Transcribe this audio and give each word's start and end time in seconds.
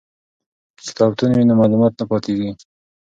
که 0.75 0.81
کتابتون 0.89 1.29
وي 1.31 1.43
نو 1.47 1.53
معلومات 1.61 1.93
نه 1.99 2.05
پاتیږي. 2.09 2.51